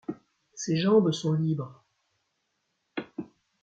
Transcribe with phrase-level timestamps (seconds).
[0.55, 1.85] Ses jambes sont libres...